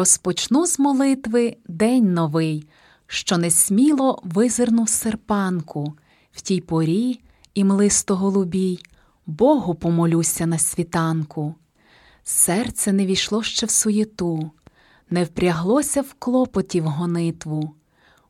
[0.00, 2.68] Розпочну з молитви день новий,
[3.06, 5.94] що несміло визирнув серпанку,
[6.32, 7.20] в тій порі
[7.54, 8.78] і млисто голубій,
[9.26, 11.54] Богу помолюся на світанку.
[12.24, 14.50] Серце не війшло ще в суєту,
[15.10, 17.74] не впряглося в клопоті в гонитву.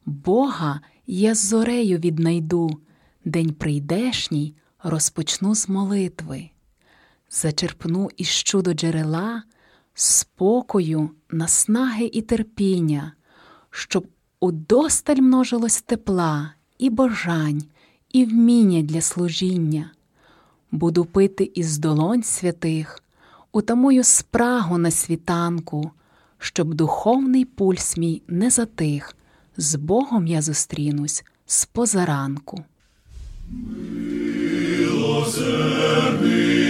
[0.06, 2.80] Бога я з зорею віднайду,
[3.24, 6.50] день прийдешній розпочну з молитви
[7.30, 9.42] зачерпну із чудо джерела
[9.94, 13.12] спокою, наснаги і терпіння,
[13.70, 14.06] щоб
[14.40, 17.62] удосталь множилось тепла і бажань,
[18.12, 19.90] і вміння для служіння.
[20.70, 23.02] Буду пити із долонь святих,
[23.52, 25.90] утамую спрагу на світанку,
[26.38, 29.16] щоб духовний пульс мій не затих,
[29.56, 32.64] з Богом я зустрінусь з позаранку.
[35.34, 36.69] Цей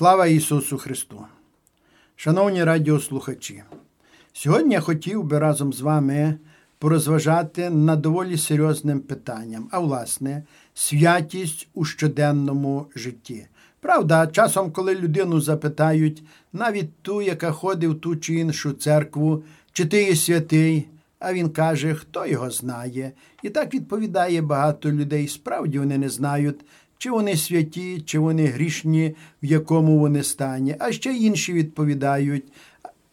[0.00, 1.24] Слава Ісусу Христу!
[2.16, 3.62] Шановні радіослухачі,
[4.32, 6.38] сьогодні я хотів би разом з вами
[6.78, 10.42] порозважати над доволі серйозним питанням, а власне,
[10.74, 13.46] святість у щоденному житті.
[13.80, 19.86] Правда, часом, коли людину запитають, навіть ту, яка ходить в ту чи іншу церкву, чи
[19.86, 20.88] ти є святий,
[21.18, 23.12] а він каже, хто його знає.
[23.42, 25.28] І так відповідає багато людей.
[25.28, 26.60] Справді вони не знають,
[27.00, 30.76] чи вони святі, чи вони грішні, в якому вони стані.
[30.78, 32.44] А ще інші відповідають.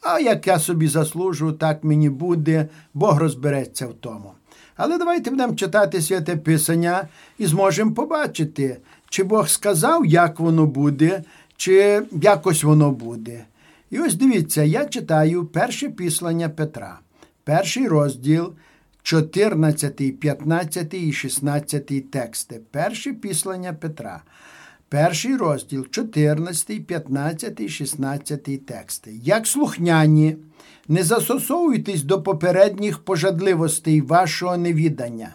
[0.02, 4.32] А як я собі заслужу, так мені буде, Бог розбереться в тому.
[4.76, 7.08] Але давайте будемо читати святе Писання
[7.38, 8.78] і зможемо побачити,
[9.10, 11.24] чи Бог сказав, як воно буде,
[11.58, 13.46] чи якось воно буде.
[13.90, 17.00] І ось дивіться, я читаю перше післання Петра,
[17.44, 18.54] перший розділ,
[19.08, 22.62] 14, 15 і 16 тексти.
[22.72, 24.24] Перше післання Петра.
[24.90, 29.14] Перший розділ, 14, 15 і 16 тексти.
[29.24, 30.38] Як слухняні,
[30.88, 35.30] не засосовуйтесь до попередніх пожадливостей вашого невідання,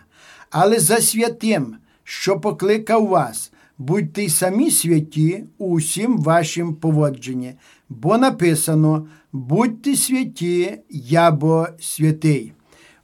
[0.51, 7.55] але за святим, що покликав вас, будьте й самі святі у усім вашім поводженні,
[7.89, 12.53] бо написано: будьте святі, я бо святий.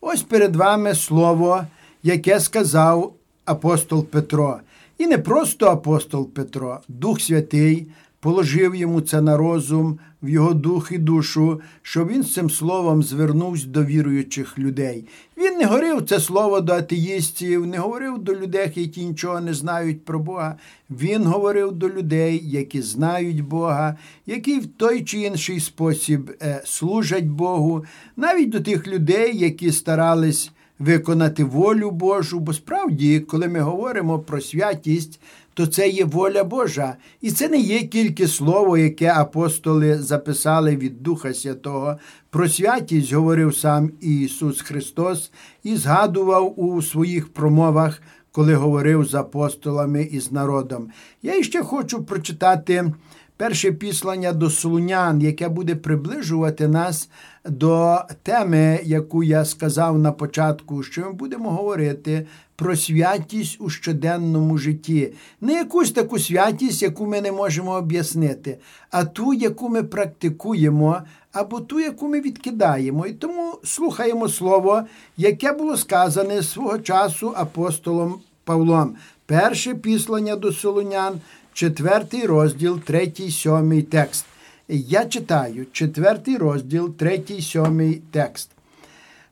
[0.01, 1.67] Ось перед вами слово,
[2.03, 3.13] яке сказав
[3.45, 4.61] апостол Петро.
[4.99, 7.87] І не просто апостол Петро, Дух Святий
[8.21, 13.03] положив йому це на розум, в його дух і душу, щоб він з цим словом
[13.03, 15.05] звернувся до віруючих людей.
[15.37, 20.05] Він не говорив це слово до атеїстів, не говорив до людей, які нічого не знають
[20.05, 20.57] про Бога.
[20.91, 23.97] Він говорив до людей, які знають Бога,
[24.27, 27.85] які в той чи інший спосіб е, служать Богу,
[28.17, 34.41] навіть до тих людей, які старались виконати волю Божу, бо справді, коли ми говоримо про
[34.41, 35.21] святість,
[35.59, 36.97] то це є воля Божа.
[37.21, 41.97] І це не є тільки слово, яке апостоли записали від Духа Святого.
[42.31, 45.31] Про святість говорив сам Ісус Христос
[45.63, 50.89] і згадував у своїх промовах, коли говорив з апостолами і з народом.
[51.23, 52.93] Я ще хочу прочитати
[53.37, 57.11] перше післання до Солунян, яке буде приближувати нас
[57.49, 62.27] до теми, яку я сказав на початку, що ми будемо говорити
[62.59, 65.13] про святість у щоденному житті.
[65.41, 68.59] Не якусь таку святість, яку ми не можемо об'яснити,
[68.91, 71.01] а ту, яку ми практикуємо,
[71.33, 73.07] або ту, яку ми відкидаємо.
[73.07, 74.83] І тому слухаємо слово,
[75.17, 78.97] яке було сказане свого часу апостолом Павлом.
[79.27, 81.21] Перше післання до Солонян,
[81.53, 84.27] четвертий розділ, третій, сьомий текст.
[84.69, 88.51] Я читаю четвертий розділ, третій, сьомий текст.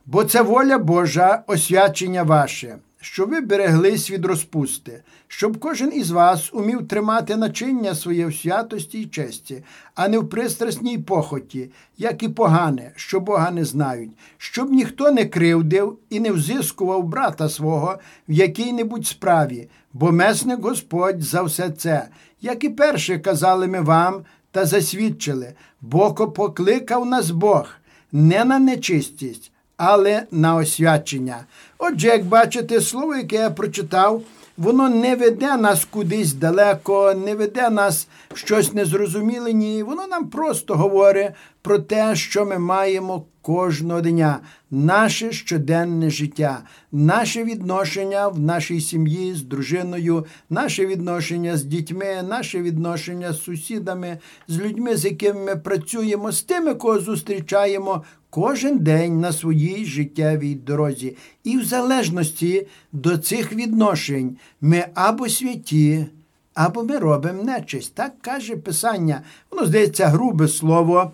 [0.07, 2.77] Бо це воля Божа, освячення ваше,
[3.13, 8.99] щоб ви береглись від розпусти, щоб кожен із вас умів тримати начиння своє в святості
[8.99, 14.71] й честі, а не в пристрасній похоті, як і погане, що Бога не знають, щоб
[14.71, 17.99] ніхто не кривдив і не взискував брата свого
[18.29, 22.09] в якій-небудь справі, бо месник Господь за все це,
[22.41, 27.69] як і перше казали ми вам та засвідчили, бо покликав нас Бог
[28.13, 31.45] не на нечистість, але на освячення.
[31.79, 34.23] Отже, як бачите, слово, яке я прочитав,
[34.57, 39.83] воно не веде нас кудись далеко, не веде нас щось незрозуміле, ні.
[39.83, 41.31] Воно нам просто говорить
[41.63, 44.41] про те, що ми маємо кожного дня,
[44.71, 46.59] наше щоденне життя,
[46.93, 54.19] наше відношення в нашій сім'ї з дружиною, наше відношення з дітьми, наше відношення з сусідами,
[54.49, 58.05] з людьми, з якими ми працюємо, з тими, кого зустрічаємо
[58.37, 61.17] кожен день на своїй життєвій дорозі.
[61.45, 66.07] І в залежності до цих відношень ми або святі,
[66.55, 67.95] або ми робимо нечисть.
[67.95, 69.23] Так каже Писання.
[69.51, 71.13] Воно здається грубе слово.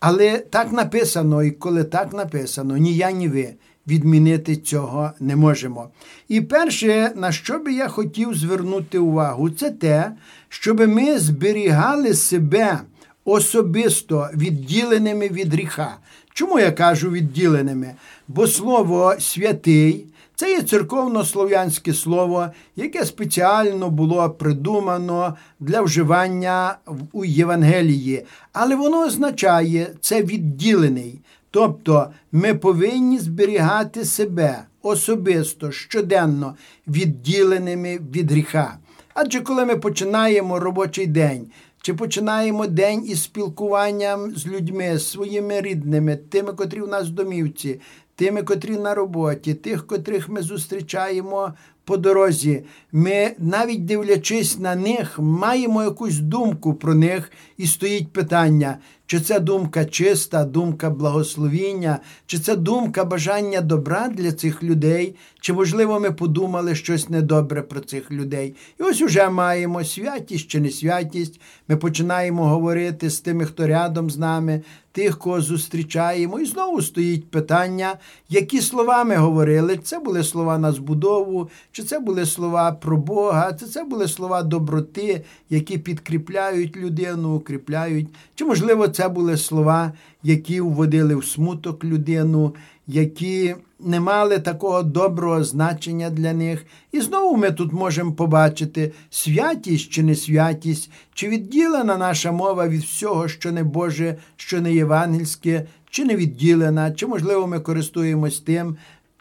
[0.00, 3.54] Але так написано, і коли так написано, ні я, ні ви
[3.86, 5.88] відмінити цього не можемо.
[6.28, 10.12] І перше, на що би я хотів звернути увагу, це те,
[10.48, 12.80] щоб ми зберігали себе
[13.24, 15.96] особисто відділеними від гріха.
[16.38, 17.94] Чому я кажу відділеними?
[18.28, 26.76] Бо слово святий це є церковно-слов'янське слово, яке спеціально було придумано для вживання
[27.12, 31.20] у Євангелії, але воно означає це відділений.
[31.50, 36.54] Тобто ми повинні зберігати себе особисто щоденно
[36.88, 38.78] відділеними від гріха.
[39.14, 41.46] Адже коли ми починаємо робочий день,
[41.82, 47.80] чи починаємо день із спілкуванням з людьми, своїми рідними, тими, котрі в нас в домівці,
[48.16, 51.52] тими, котрі на роботі, тих, котрих ми зустрічаємо
[51.84, 58.78] по дорозі, ми, навіть дивлячись на них, маємо якусь думку про них, і стоїть питання,
[59.08, 65.52] чи це думка чиста, думка благословіння, чи це думка бажання добра для цих людей, чи,
[65.52, 68.54] можливо, ми подумали щось недобре про цих людей.
[68.80, 71.40] І ось уже маємо святість чи не святість.
[71.68, 74.62] Ми починаємо говорити з тими, хто рядом з нами,
[74.98, 76.40] тих, кого зустрічаємо.
[76.40, 77.94] І знову стоїть питання,
[78.28, 79.76] які слова ми говорили.
[79.76, 84.42] Це були слова на збудову, чи це були слова про Бога, чи це були слова
[84.42, 92.54] доброти, які підкріпляють людину, укріпляють, чи, можливо, це були слова, які вводили в смуток людину,
[92.86, 96.66] які не мали такого доброго значення для них.
[96.92, 102.82] І знову ми тут можемо побачити святість чи не святість, чи відділена наша мова від
[102.82, 108.76] всього, що не Боже, що не євангельське, чи не відділена, чи, можливо, ми користуємось тим.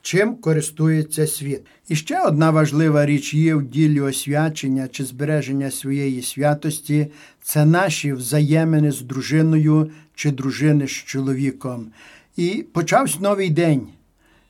[0.08, 1.62] Чим користується світ.
[1.90, 7.08] І ще одна важлива річ є в ділі освячення чи збереження своєї святості
[7.42, 11.92] це наші взаємини з дружиною чи дружини з чоловіком.
[12.38, 13.88] І почався новий день.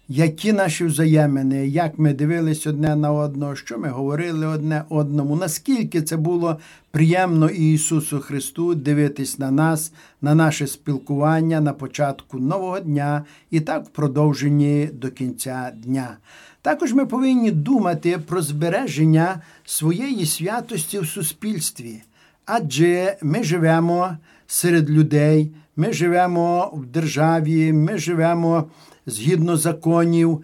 [0.09, 6.01] Які наші взаємини, як ми дивились одне на одного, що ми говорили одне одному, наскільки
[6.01, 6.59] це було
[6.91, 13.85] приємно Ісусу Христу дивитись на нас, на наше спілкування на початку нового дня і так
[13.85, 16.17] в продовженні до кінця дня.
[16.61, 22.01] Також ми повинні думати про збереження своєї святості в суспільстві,
[22.45, 28.65] адже ми живемо серед людей, ми живемо в державі, ми живемо
[29.07, 30.43] згідно законів.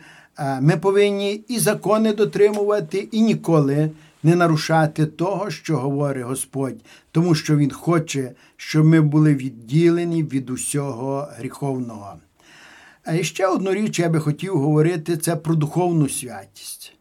[0.62, 3.91] Ми повинні і закони дотримувати, і ніколи
[4.24, 6.75] не нарушати того, що говорить Господь,
[7.12, 12.13] тому що Він хоче, щоб ми були відділені від усього гріховного.
[13.05, 16.93] А ще одну річ я би хотів говорити це про духовну святість.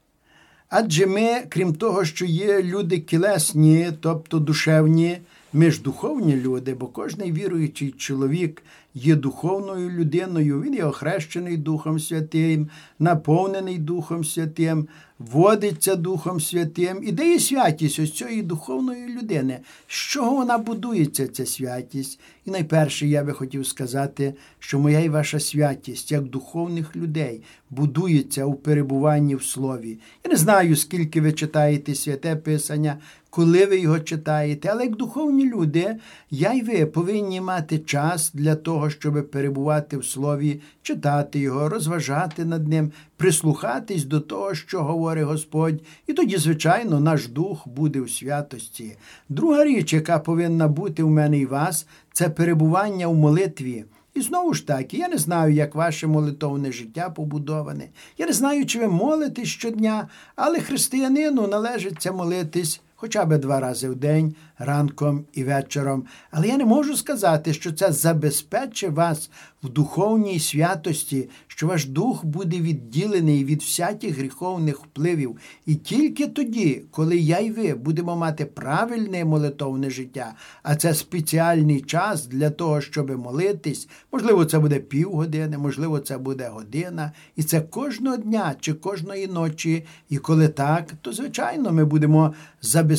[0.69, 5.19] Адже ми, крім того, що є люди кілесні, тобто душевні,
[5.52, 8.62] ми ж духовні люди, бо кожний віруючий чоловік
[8.94, 12.68] є духовною людиною, він є охрещений Духом Святим,
[12.99, 17.00] наповнений Духом Святим, водиться Духом Святим.
[17.04, 19.58] І де є святість ось цієї духовної людини?
[19.87, 22.20] З чого вона будується, ця святість?
[22.44, 28.44] І найперше я би хотів сказати, що моя і ваша святість, як духовних людей, будується
[28.44, 29.99] у перебуванні в слові.
[30.25, 32.99] Я не знаю, скільки ви читаєте святе Писання,
[33.32, 35.96] коли ви його читаєте, але як духовні люди,
[36.30, 42.44] я й ви повинні мати час для того, щоб перебувати в слові, читати його, розважати
[42.44, 48.08] над ним, прислухатись до того, що говорить Господь, і тоді, звичайно, наш дух буде у
[48.08, 48.96] святості.
[49.28, 53.84] Друга річ, яка повинна бути у мене і вас, це перебування у молитві.
[54.14, 57.88] І знову ж таки, я не знаю, як ваше молитовне життя побудоване.
[58.18, 63.88] Я не знаю, чи ви молитесь щодня, але християнину належиться молитись хоча б два рази
[63.88, 66.04] в день, ранком і вечором.
[66.30, 69.30] Але я не можу сказати, що це забезпечить вас
[69.62, 75.37] в духовній святості, що ваш дух буде відділений від всяких гріховних впливів.
[75.66, 81.80] І тільки тоді, коли я й ви будемо мати правильне молитовне життя, а це спеціальний
[81.80, 87.61] час для того, щоб молитись, можливо, це буде півгодини, можливо, це буде година, і це
[87.61, 89.85] кожного дня чи кожної ночі.
[90.09, 92.91] І коли так, то звичайно ми будемо забезпечені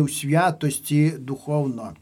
[0.00, 1.92] у святості духовно.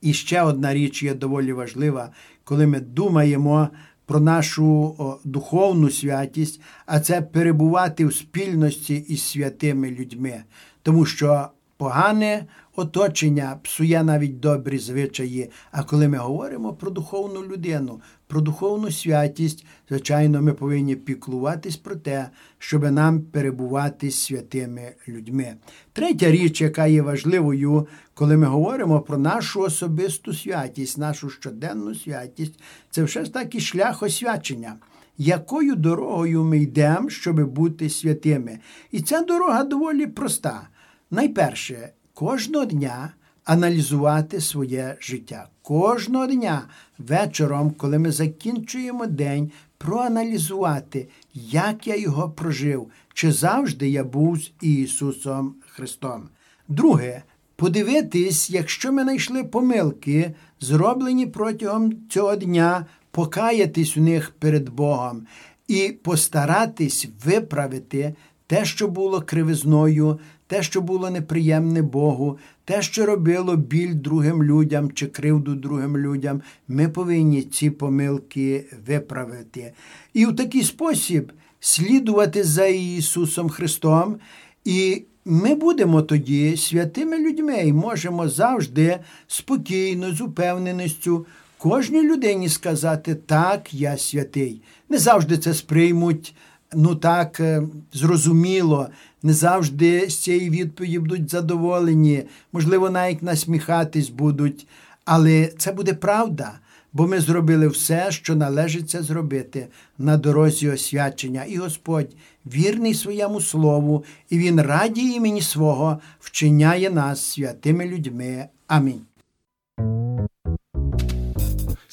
[0.00, 2.10] І ще одна річ є доволі важлива,
[2.44, 3.68] коли ми думаємо
[4.06, 10.42] про нашу духовну святість, а це перебувати в спільності із святими людьми,
[10.82, 15.50] тому що погане оточення псує навіть добрі звичаї.
[15.70, 21.96] А коли ми говоримо про духовну людину, про духовну святість, звичайно, ми повинні піклуватись про
[21.96, 25.54] те, щоб нам перебувати з святими людьми.
[25.92, 32.60] Третя річ, яка є важливою, коли ми говоримо про нашу особисту святість, нашу щоденну святість,
[32.90, 34.76] це все ж таки шлях освячення.
[35.20, 38.58] Якою дорогою ми йдемо, щоб бути святими?
[38.90, 40.68] І ця дорога доволі проста.
[41.10, 43.12] Найперше, кожного дня
[43.44, 45.48] аналізувати своє життя.
[45.62, 46.62] Кожного дня
[46.98, 54.52] вечором, коли ми закінчуємо день, проаналізувати, як я його прожив, чи завжди я був з
[54.60, 56.28] Ісусом Христом.
[56.68, 57.22] Друге,
[57.56, 65.26] подивитись, якщо ми знайшли помилки, зроблені протягом цього дня, покаятись у них перед Богом
[65.68, 68.14] і постаратись виправити
[68.46, 74.92] те, що було кривизною, те, що було неприємне Богу, те, що робило біль другим людям
[74.92, 79.72] чи кривду другим людям, ми повинні ці помилки виправити.
[80.14, 84.16] І в такий спосіб слідувати за Ісусом Христом,
[84.64, 91.26] і ми будемо тоді святими людьми і можемо завжди спокійно, з упевненістю
[91.58, 94.62] кожній людині сказати так, я святий.
[94.88, 96.34] Не завжди це сприймуть.
[96.74, 98.88] Ну так е, зрозуміло,
[99.22, 104.66] не завжди з цієї відповіді будуть задоволені, можливо, навіть насміхатись будуть,
[105.04, 106.52] але це буде правда,
[106.92, 109.66] бо ми зробили все, що належиться зробити
[109.98, 111.44] на дорозі освячення.
[111.44, 112.10] І Господь
[112.46, 118.48] вірний своєму слову, і Він раді імені свого вчиняє нас святими людьми.
[118.66, 119.00] Амінь.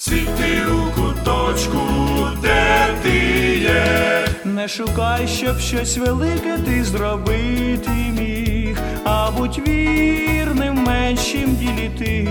[0.06, 1.80] Світи у куточку,
[2.42, 3.18] де ти
[3.58, 4.28] є.
[4.44, 12.28] Не шукай, щоб щось велике ти зробити міг, а будь вірним в меншім ділі ти.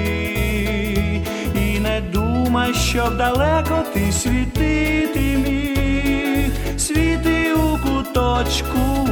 [1.55, 9.09] І не думай, щоб далеко ти світити міг, світи у куточку,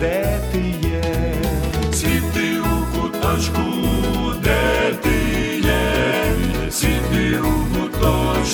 [0.00, 1.34] де ти є.
[1.92, 3.62] Світи у куточку,
[4.42, 5.21] де ти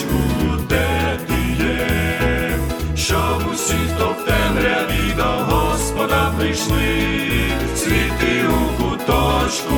[0.03, 2.59] куточку, де ти є.
[2.97, 6.99] Щоб усі, хто в темряві до Господа прийшли.
[7.77, 9.77] Світи у куточку,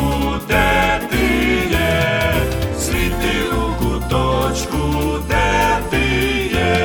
[0.48, 1.26] де ти
[1.70, 2.35] є.
[2.78, 4.78] Світи у куточку,
[5.28, 6.06] де ти
[6.54, 6.76] є.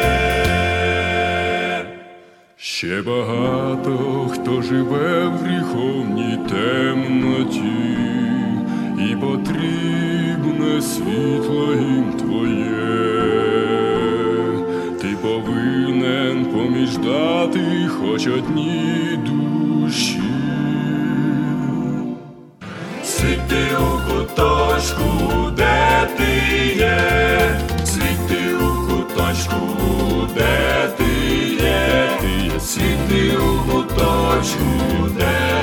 [2.57, 7.97] Ще багато хто живе в гріховній темноті,
[9.11, 13.14] і потрібне світло їм твоє.
[16.85, 20.21] Поміждати хоч одній душі.
[23.03, 29.57] Світи у куточку, де ти є, світи у куточку,
[30.35, 31.03] де ти
[31.63, 34.65] є, ти є, світи у куточку,
[35.17, 35.54] де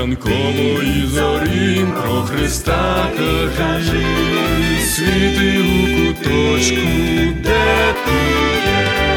[0.00, 3.06] ранкової зорі про Христа
[3.58, 4.06] кажи,
[4.94, 6.86] світи у куточку,
[7.42, 8.12] де ти
[8.66, 9.09] є.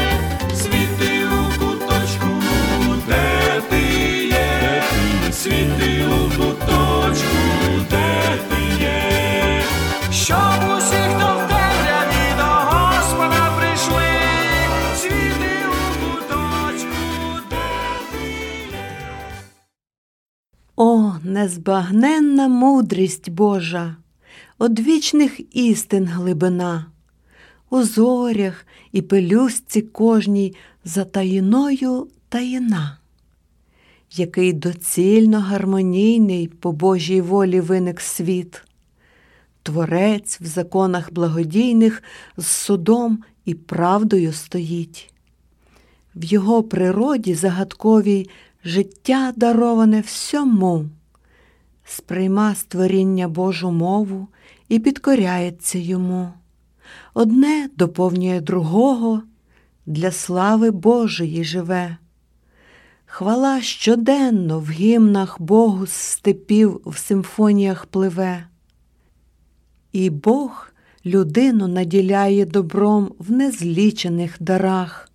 [21.24, 23.96] Незбагненна мудрість Божа,
[24.58, 26.86] одвічних істин глибина,
[27.70, 32.98] у зорях і пелюстці кожній затаїною таїна,
[34.10, 38.62] який доцільно гармонійний по Божій волі виник світ,
[39.62, 42.02] Творець в законах благодійних
[42.36, 45.12] з судом і правдою стоїть.
[46.14, 48.30] В його природі загадковій
[48.64, 50.86] життя дароване всьому,
[51.84, 54.28] сприйма створіння Божу мову
[54.68, 56.32] і підкоряється йому.
[57.14, 59.22] Одне доповнює другого,
[59.86, 61.96] для слави Божої живе.
[63.06, 68.46] Хвала щоденно в гімнах Богу з степів в симфоніях пливе.
[69.92, 70.68] І Бог
[71.06, 75.10] людину наділяє добром в незлічених дарах,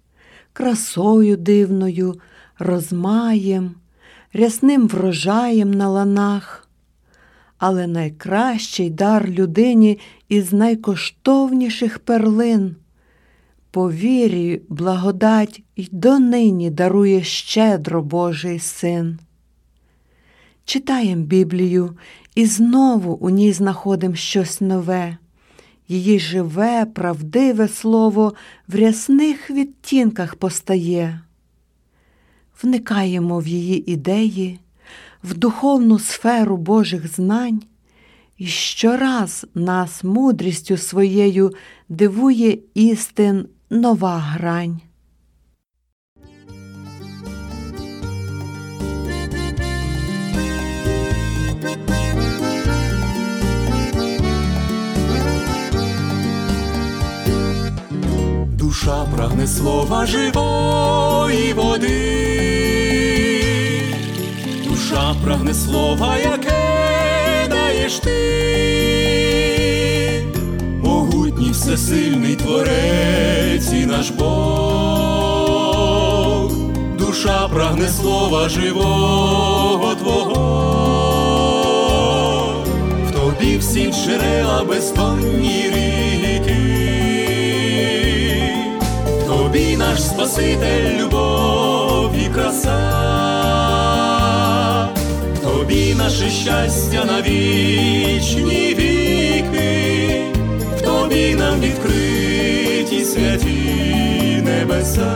[0.53, 2.19] красою дивною,
[2.59, 3.75] розмаєм,
[4.33, 6.67] рясним врожаєм на ланах.
[7.57, 12.75] Але найкращий дар людині із найкоштовніших перлин.
[13.71, 19.19] По вірі благодать й донині дарує щедро Божий син.
[20.65, 21.97] Читаєм Біблію
[22.35, 25.17] і знову у ній знаходимо щось нове.
[25.87, 28.33] Її живе, правдиве слово
[28.67, 31.21] в рясних відтінках постає.
[32.63, 34.59] Вникаємо в її ідеї,
[35.23, 37.61] в духовну сферу Божих знань
[38.37, 41.51] І щораз нас мудрістю своєю
[41.89, 44.81] дивує істин нова грань.
[59.15, 61.89] Прагне слова живої води,
[64.67, 68.17] душа прагне слова, яке даєш ти,
[70.83, 74.31] могутній всесильний творець і наш Бог,
[76.99, 80.45] душа прагне слова живого Твого,
[83.07, 85.88] в тобі всі джерела бездонні ріки.
[89.99, 92.79] Наш Спаситель, любов і краса,
[95.43, 100.23] Тобі наше щастя на вічні віки,
[100.77, 105.11] в Тобі нам відкриті святі небеса.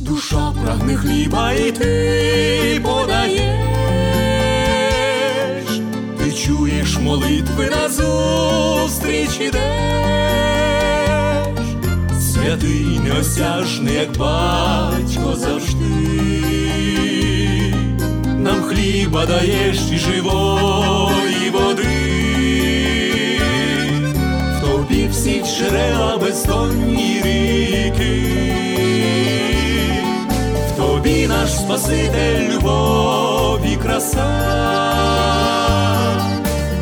[0.00, 3.44] Душа прагне хліба і ти подаєш,
[6.18, 10.63] ти чуєш молитви назустріч ідеш
[12.64, 15.84] святий неосяжний, як батько завжди,
[18.38, 21.82] нам хліба даєш і живої води,
[24.56, 28.22] в тобі всі джерела бездонні ріки,
[30.68, 34.54] в тобі наш Спаситель, любов і краса.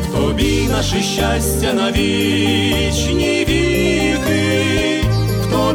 [0.01, 3.72] В Тобі наше щастя на вічні віки,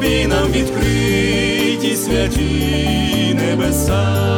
[0.09, 4.29] тобі нам відкриті святі небеса.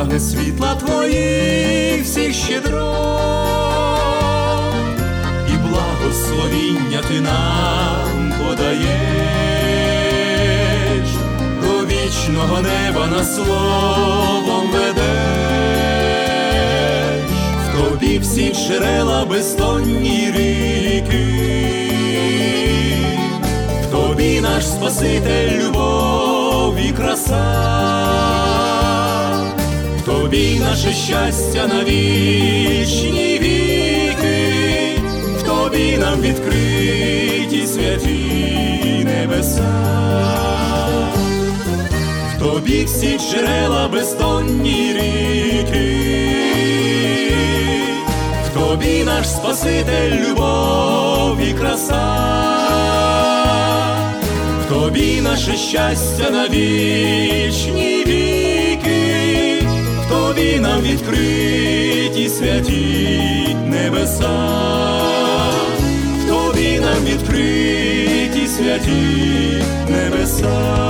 [0.00, 2.80] Прагне світла твоїх всіх щедрот,
[5.48, 8.88] і благословіння ти нам подаєш,
[11.62, 15.00] до вічного неба на словом ведеш,
[17.64, 21.26] в тобі всі джерела бездонні ріки.
[23.82, 27.99] В тобі наш Спаситель, любов і краса,
[30.30, 35.00] тобі наше щастя на вічні віки,
[35.38, 39.72] в тобі нам відкриті святі небеса,
[42.36, 45.96] в тобі всі джерела бездонні ріки,
[48.46, 52.16] в тобі наш Спаситель, любов і краса.
[54.68, 57.89] Тобі наше щастя на вічні
[60.82, 64.60] відкриті святі небеса,
[66.18, 70.80] в тобі нам відкриті святі небеса.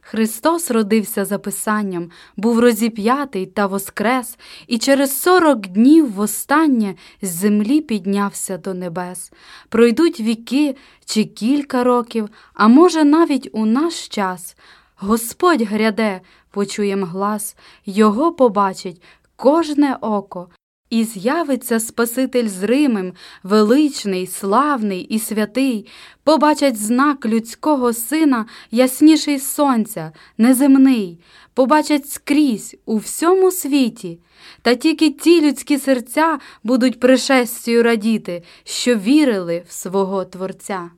[0.00, 7.80] Христос родився за Писанням, був розіп'ятий та воскрес, і через сорок днів востаннє з землі
[7.80, 9.32] піднявся до небес.
[9.68, 14.56] Пройдуть віки чи кілька років, а може, навіть у наш час.
[15.04, 19.02] Господь гряде, почуєм глас, Його побачить
[19.36, 20.48] кожне око.
[20.90, 23.12] І з'явиться Спаситель зримим,
[23.42, 25.86] величний, славний і святий,
[26.24, 31.20] побачать знак людського сина, ясніший сонця, неземний,
[31.54, 34.20] побачать скрізь у всьому світі.
[34.62, 40.90] Та тільки ті людські серця будуть пришестю радіти, що вірили в свого Творця.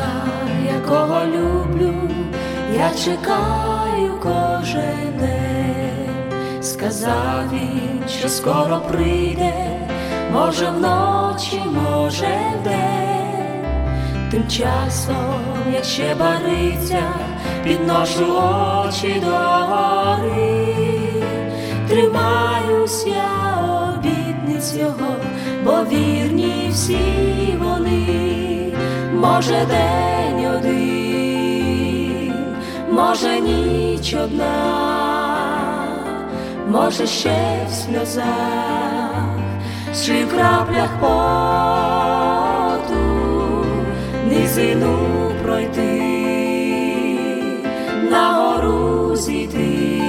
[0.00, 0.12] Ісуса,
[0.74, 1.94] якого люблю,
[2.74, 6.62] я чекаю кожен день.
[6.62, 9.54] Сказав він, що скоро прийде,
[10.32, 14.30] може вночі, може вдень.
[14.30, 17.02] Тим часом, як ще бариться,
[17.64, 20.66] підношу очі до гори,
[21.88, 23.40] тримаюсь я
[24.60, 25.16] сердець його,
[25.64, 26.98] бо вірні всі
[27.58, 28.49] вони,
[29.20, 32.34] може день один,
[32.90, 34.54] може ніч одна,
[36.68, 39.38] може ще в сльозах,
[40.04, 42.04] чи в краплях поту
[44.28, 44.98] низину
[45.42, 46.00] пройти,
[48.10, 50.00] на гору зійти,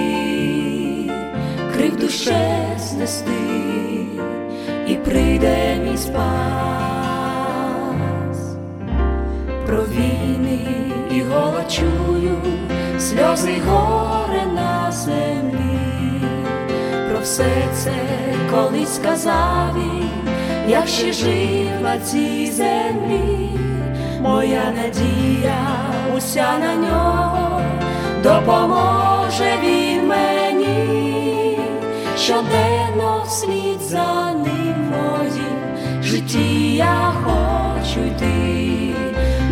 [1.74, 3.32] кривду ще знести,
[4.88, 6.91] і прийде мій спас
[9.72, 10.60] про війни
[11.12, 12.38] і голод чую,
[13.00, 15.80] сльози горе на землі,
[17.10, 17.92] про все це
[18.52, 20.10] колись сказав він,
[20.68, 23.50] як ще жив на цій землі,
[24.22, 25.68] моя надія
[26.18, 27.62] уся на нього,
[28.24, 31.60] допоможе він мені,
[32.18, 38.71] щоденно вслід за ним моїм житті я хочу йти,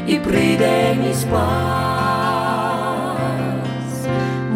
[0.07, 1.96] і прийде мій спас.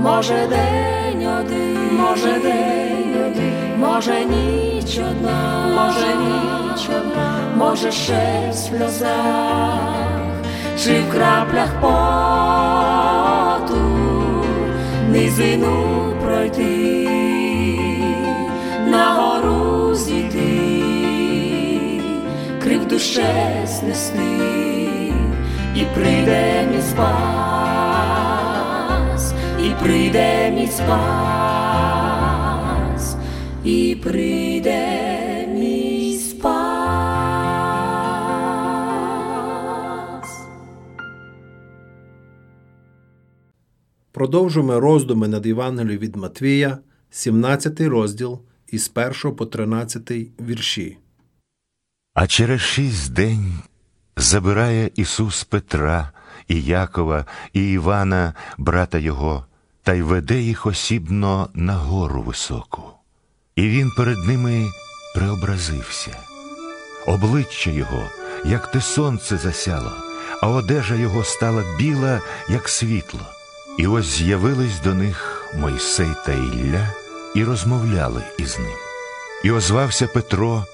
[0.02, 8.56] Може день один, може день один, може ніч одна, може ніч одна, може ще в
[8.56, 9.80] сльозах,
[10.84, 12.82] чи в краплях поту
[15.10, 17.10] низину пройти,
[18.88, 20.82] на гору зійти,
[22.64, 23.34] кривду ще
[23.66, 24.42] знести,
[25.76, 27.51] і прийде мій спас, і
[29.82, 30.96] прийде мій спас,
[33.64, 36.72] і прийде мій спас.
[44.12, 46.78] Продовжуємо роздуми над Євангелією від Матвія,
[47.10, 50.98] 17 розділ із 1 по 13 вірші.
[52.14, 53.54] А через шість день
[54.18, 56.12] забирає Ісус Петра
[56.48, 59.46] і Якова і Івана, брата його,
[59.84, 62.84] та й веде їх осібно на гору високу.
[63.56, 64.70] І він перед ними
[65.16, 66.18] преобразився.
[67.08, 68.04] Обличчя його,
[68.46, 69.92] як те сонце засяло,
[70.42, 73.20] а одежа його стала біла, як світло.
[73.78, 76.94] І ось з'явились до них Мойсей та Ілля
[77.36, 78.78] і розмовляли із ним.
[79.44, 80.66] І озвався Петро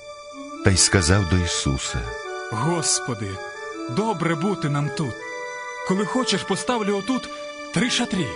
[0.64, 2.00] та й сказав до Ісуса.
[2.52, 3.30] Господи,
[3.90, 5.14] добре бути нам тут.
[5.88, 7.30] Коли хочеш, поставлю отут
[7.74, 8.28] три шатрі.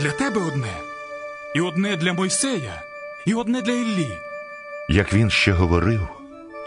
[0.00, 0.72] Для тебе одне,
[1.54, 2.82] і одне для Мойсея,
[3.26, 4.18] і одне для Іллі.
[4.88, 6.08] Як він ще говорив,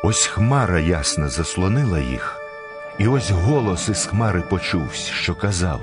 [0.04, 2.40] ось хмара ясна заслонила їх,
[3.00, 5.82] і ось голос із хмари почувся, що казав.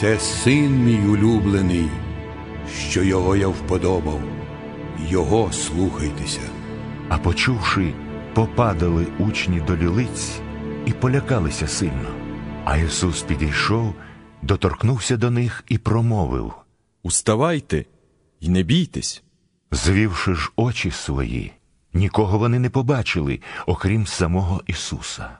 [0.00, 1.88] Це син мій улюблений,
[2.88, 4.20] що його я вподобав.
[5.08, 6.40] Його слухайтеся.
[7.08, 7.92] А почувши,
[8.34, 10.40] попадали учні до лілиць
[10.86, 12.10] і полякалися сильно.
[12.64, 13.94] А Ісус підійшов,
[14.42, 16.52] доторкнувся до них і промовив,
[17.02, 17.84] Уставайте
[18.40, 19.22] і не бійтесь.
[19.72, 21.52] звівши ж очі свої,
[21.92, 25.30] нікого вони не побачили, окрім самого Ісуса.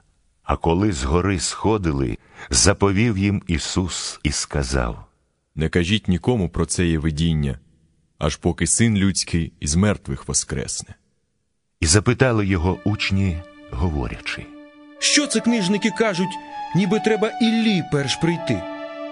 [0.43, 2.19] А коли з гори сходили,
[2.51, 5.05] заповів їм Ісус і сказав.
[5.55, 7.59] Не кажіть нікому про це є видіння,
[8.19, 10.95] аж поки син людський із мертвих воскресне.
[11.81, 13.39] І запитали його учні,
[13.71, 14.47] говорячи.
[14.99, 16.39] Що це книжники кажуть,
[16.77, 18.63] ніби треба Іллі перш прийти?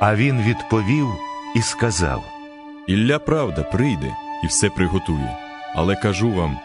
[0.01, 1.09] А він відповів
[1.57, 2.40] і сказав:
[2.87, 5.39] Ілля правда прийде і все приготує.
[5.75, 6.59] Але кажу вам,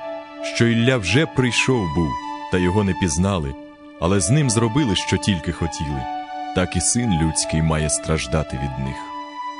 [0.55, 2.11] що Ілля вже прийшов був,
[2.51, 3.55] та його не пізнали,
[4.01, 6.03] але з ним зробили, що тільки хотіли.
[6.55, 8.95] Так і син людський має страждати від них.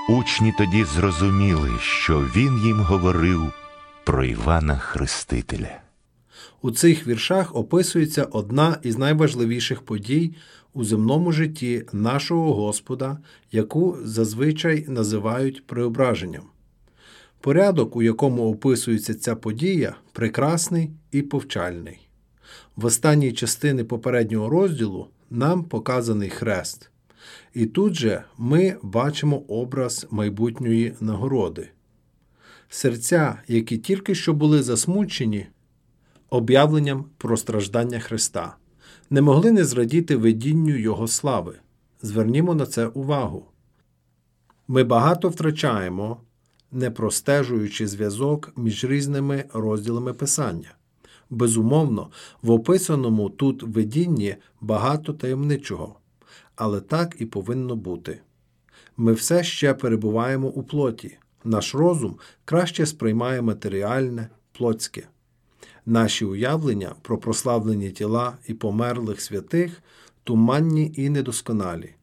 [0.09, 3.53] Учні тоді зрозуміли, що він їм говорив
[4.03, 5.84] про Івана Хрестителя.
[6.61, 10.35] У цих віршах описується одна із найважливіших подій
[10.73, 13.17] у земному житті нашого Господа,
[13.51, 16.43] яку зазвичай називають преображенням.
[17.41, 22.07] Порядок, у якому описується ця подія, прекрасний і повчальний.
[22.75, 26.89] В останній частині попереднього розділу нам показаний хрест.
[27.53, 31.69] І тут же ми бачимо образ майбутньої нагороди.
[32.69, 35.47] Серця, які тільки що були засмучені,
[36.29, 38.55] об'явленням про страждання Христа.
[39.09, 41.55] не могли не зрадіти видінню Його слави.
[42.01, 43.45] Звернімо на це увагу.
[44.67, 46.17] Ми багато втрачаємо,
[46.71, 50.75] не простежуючи зв'язок між різними розділами Писання.
[51.29, 52.09] Безумовно,
[52.41, 55.99] в описаному тут видінні багато таємничого,
[56.55, 58.21] але так і повинно бути.
[58.97, 61.17] Ми все ще перебуваємо у плоті.
[61.43, 65.07] Наш розум краще сприймає матеріальне, плотське.
[65.85, 69.81] Наші уявлення про прославлені тіла і померлих святих
[70.23, 71.95] туманні і недосконалі.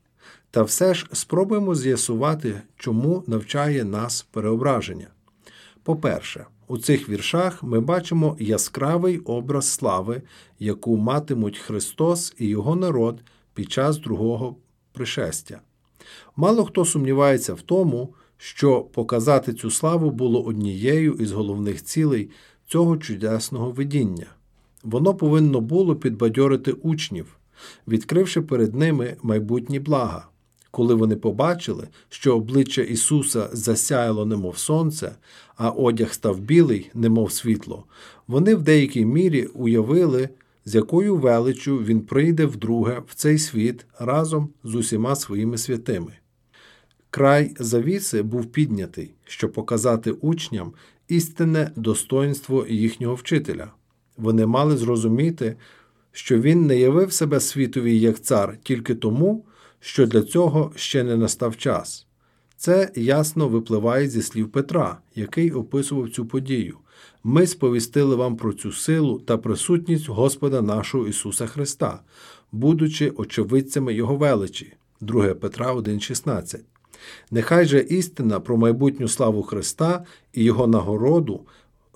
[0.50, 5.08] Та все ж спробуємо з'ясувати, чому навчає нас переображення.
[5.82, 10.22] По-перше, у цих віршах ми бачимо яскравий образ слави,
[10.58, 13.20] яку матимуть Христос і Його народ
[13.54, 14.56] під час другого
[14.92, 15.60] пришестя.
[16.36, 22.30] Мало хто сумнівається в тому, що показати цю славу було однією із головних цілей
[22.72, 24.26] цього чудесного видіння.
[24.82, 27.36] Воно повинно було підбадьорити учнів,
[27.88, 30.28] відкривши перед ними майбутні блага.
[30.70, 35.12] Коли вони побачили, що обличчя Ісуса засяяло, немов сонце,
[35.56, 37.84] а одяг став білий, немов світло,
[38.26, 40.28] вони в деякій мірі уявили,
[40.64, 46.12] з якою величчю Він прийде вдруге в цей світ разом з усіма своїми святими.
[47.10, 50.72] Край завіси був піднятий, щоб показати учням
[51.16, 53.70] істинне достоинство їхнього вчителя.
[54.16, 55.56] Вони мали зрозуміти,
[56.12, 59.44] що він не явив себе світові як цар тільки тому,
[59.80, 62.06] що для цього ще не настав час.
[62.56, 66.78] Це ясно випливає зі слів Петра, який описував цю подію.
[67.24, 72.00] Ми сповістили вам про цю силу та присутність Господа нашого Ісуса Христа,
[72.52, 74.72] будучи очевидцями Його величі.
[75.00, 76.71] 2 Петра 1,16.
[77.30, 81.46] Нехай же істина про майбутню славу Христа і Його нагороду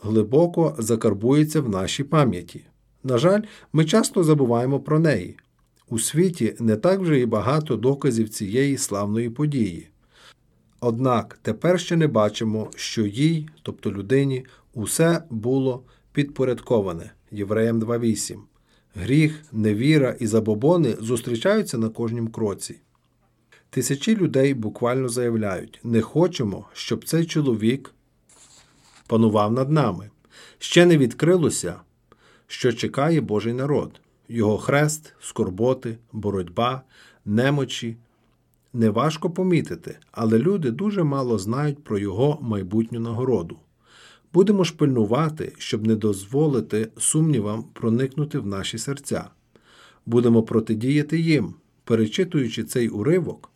[0.03, 2.65] глибоко закарбується в нашій пам'яті.
[3.05, 3.43] На жаль,
[3.73, 5.37] ми часто забуваємо про неї.
[5.89, 9.89] У світі не так вже і багато доказів цієї славної події.
[10.81, 18.37] Однак тепер ще не бачимо, що їй, тобто людині, усе було підпорядковане Євреям 2.8.
[18.95, 22.81] Гріх, невіра і забобони зустрічаються на кожнім кроці.
[23.71, 27.95] Тисячі людей буквально заявляють: не хочемо, щоб цей чоловік
[29.07, 30.11] панував над нами.
[30.59, 31.81] Ще не відкрилося,
[32.47, 36.83] що чекає Божий народ, його хрест, скорботи, боротьба,
[37.25, 37.97] немочі.
[38.73, 43.59] Неважко помітити, але люди дуже мало знають про його майбутню нагороду.
[44.33, 49.31] Будемо ж пильнувати, щоб не дозволити сумнівам проникнути в наші серця.
[50.07, 51.55] Будемо протидіяти їм,
[51.85, 53.51] перечитуючи цей уривок.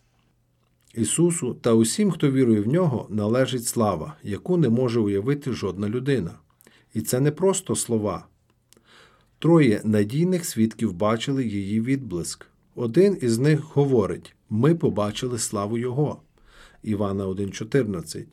[0.95, 6.31] Ісусу та усім, хто вірує в нього, належить слава, яку не може уявити жодна людина.
[6.95, 8.27] І це не просто слова.
[9.39, 12.47] Троє надійних свідків бачили її відблиск.
[12.75, 16.23] Один із них говорить: Ми побачили славу Його.
[16.83, 18.25] Івана 1,14.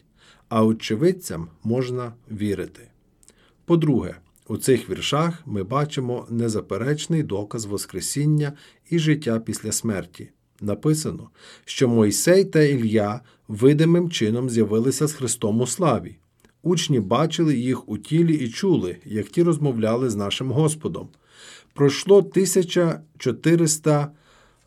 [0.49, 2.81] А очевидцям можна вірити.
[3.65, 4.15] По-друге,
[4.47, 8.53] у цих віршах ми бачимо незаперечний доказ Воскресіння
[8.89, 10.29] і життя після смерті.
[10.61, 11.29] Написано,
[11.65, 16.15] що Мойсей та Ілля видимим чином з'явилися з Христом у славі.
[16.63, 21.07] Учні бачили їх у тілі і чули, як ті розмовляли з нашим Господом.
[21.73, 24.11] Пройшло 1400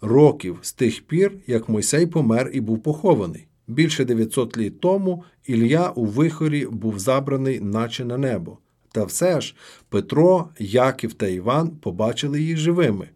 [0.00, 3.46] років з тих пір, як Мойсей помер і був похований.
[3.68, 8.58] Більше 900 літ тому Ілля у вихорі був забраний, наче на небо.
[8.92, 9.54] Та все ж
[9.88, 13.08] Петро, Яків та Іван побачили їх живими.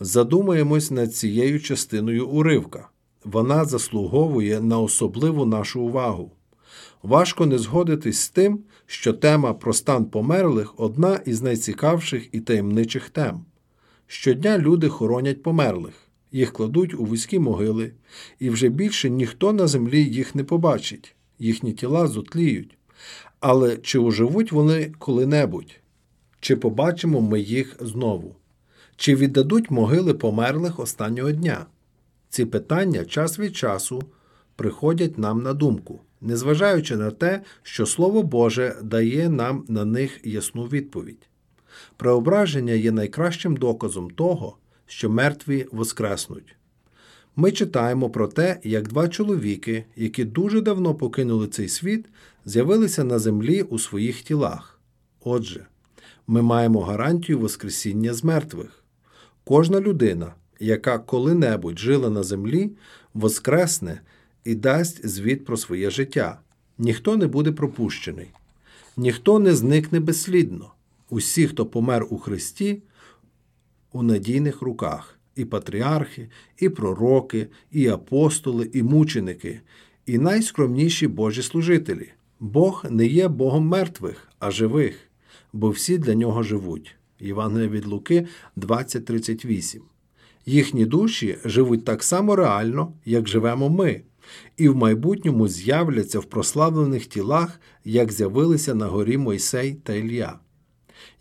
[0.00, 2.88] Задумаємось над цією частиною уривка.
[3.24, 6.32] Вона заслуговує на особливу нашу увагу.
[7.02, 13.10] Важко не згодитись з тим, що тема про стан померлих одна із найцікавших і таємничих
[13.10, 13.44] тем.
[14.06, 15.94] Щодня люди хоронять померлих,
[16.32, 17.92] їх кладуть у вузькі могили,
[18.38, 22.78] і вже більше ніхто на землі їх не побачить, їхні тіла зотліють.
[23.40, 25.80] Але чи оживуть вони коли-небудь?
[26.40, 28.36] Чи побачимо ми їх знову?
[28.98, 31.66] Чи віддадуть могили померлих останнього дня?
[32.28, 34.02] Ці питання час від часу
[34.56, 40.64] приходять нам на думку, незважаючи на те, що Слово Боже дає нам на них ясну
[40.64, 41.28] відповідь.
[41.96, 46.56] Преображення є найкращим доказом того, що мертві воскреснуть.
[47.36, 52.06] Ми читаємо про те, як два чоловіки, які дуже давно покинули цей світ,
[52.44, 54.80] з'явилися на землі у своїх тілах.
[55.20, 55.66] Отже,
[56.26, 58.84] ми маємо гарантію Воскресіння з мертвих.
[59.48, 62.70] Кожна людина, яка коли-небудь жила на землі,
[63.14, 64.00] воскресне
[64.44, 66.40] і дасть звіт про своє життя.
[66.78, 68.30] Ніхто не буде пропущений,
[68.96, 70.72] ніхто не зникне безслідно.
[71.10, 72.82] Усі, хто помер у Христі,
[73.92, 79.60] у надійних руках і патріархи, і пророки, і апостоли, і мученики,
[80.06, 82.08] і найскромніші Божі служителі.
[82.40, 84.96] Бог не є Богом мертвих, а живих,
[85.52, 86.97] бо всі для нього живуть.
[87.20, 89.80] Євангелія від Луки 20.38.
[90.46, 94.02] Їхні душі живуть так само реально, як живемо ми,
[94.56, 100.38] і в майбутньому з'являться в прославлених тілах, як з'явилися на горі Мойсей та Ілля.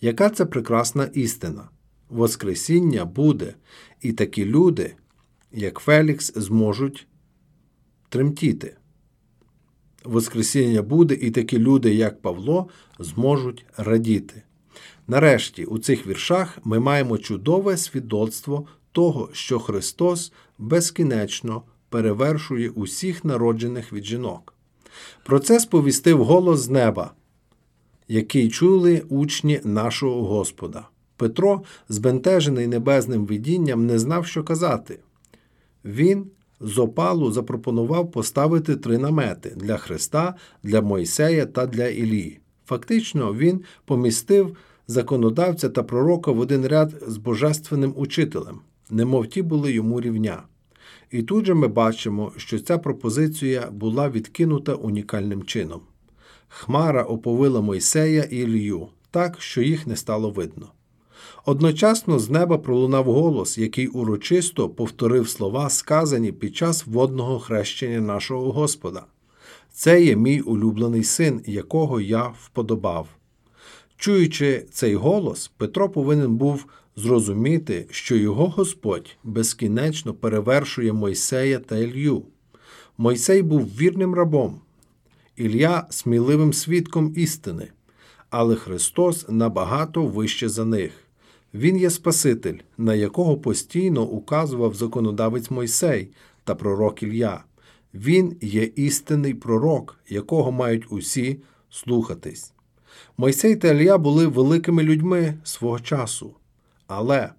[0.02, 1.70] Яка це прекрасна істина?
[2.10, 3.54] Воскресіння буде,
[4.02, 4.95] і такі люди,
[5.52, 7.08] як Фелікс, зможуть
[8.10, 8.78] тремтіти.
[10.04, 12.70] Воскресіння буде, і такі люди, як Павло,
[13.00, 14.43] зможуть радіти.
[15.08, 23.93] Нарешті, у цих віршах ми маємо чудове свідоцтво того, що Христос безкінечно перевершує усіх народжених
[23.93, 24.53] від жінок.
[25.24, 27.14] Про це сповістив голос з неба,
[28.08, 30.88] який чули учні нашого Господа.
[31.18, 34.99] Петро, збентежений небезним видінням, не знав, що казати.
[35.86, 36.26] Він
[36.60, 42.39] з опалу запропонував поставити три намети для Христа, для Мойсея та для Ілії.
[42.66, 44.58] Фактично, він помістив
[44.88, 48.60] законодавця та пророка в один ряд з божественним учителем,
[48.90, 50.44] немов ті були йому рівня.
[51.12, 55.82] І тут же ми бачимо, що ця пропозиція була відкинута унікальним чином.
[56.48, 60.72] Хмара оповила Мойсея і Ілію так, що їх не стало видно.
[61.46, 68.52] Одночасно з неба пролунав голос, який урочисто повторив слова, сказані під час водного хрещення нашого
[68.52, 69.06] Господа.
[69.72, 73.08] Це є мій улюблений син, якого я вподобав.
[73.98, 82.24] Чуючи цей голос, Петро повинен був зрозуміти, що його Господь безкінечно перевершує Мойсея та Ілью.
[82.98, 84.62] Мойсей був вірним рабом,
[85.36, 87.68] Ілля сміливим свідком істини,
[88.30, 90.91] але Христос набагато вище за них.
[91.54, 96.12] Він є Спаситель, на якого постійно указував законодавець Мойсей
[96.43, 97.43] та пророк Ілля.
[97.93, 101.39] Він є істинний пророк, якого мають усі
[101.70, 102.54] слухатись.
[103.18, 106.36] Мойсей та Ілля були великими людьми свого часу.
[106.88, 107.30] Але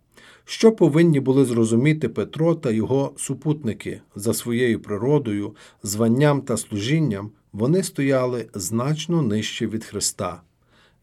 [0.45, 7.83] що повинні були зрозуміти Петро та його супутники за своєю природою, званням та служінням, вони
[7.83, 10.43] стояли значно нижче від Христа.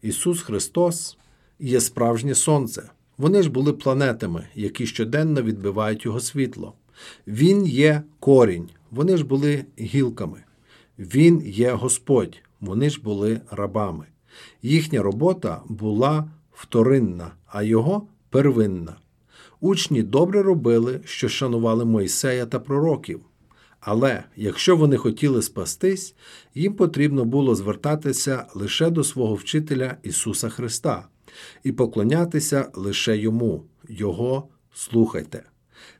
[0.02, 1.16] Ісус Христос
[1.58, 2.90] є справжнє Сонце.
[3.18, 6.72] Вони ж були планетами, які щоденно відбивають Його світло.
[7.26, 10.44] Він є корінь, вони ж були гілками.
[10.98, 14.06] Він є Господь, вони ж були рабами.
[14.62, 18.96] Їхня робота була вторинна, а його первинна.
[19.60, 23.20] Учні добре робили, що шанували Мойсея та пророків.
[23.80, 26.14] Але якщо вони хотіли спастись,
[26.54, 31.08] їм потрібно було звертатися лише до свого вчителя Ісуса Христа
[31.62, 35.42] і поклонятися лише йому, Його слухайте.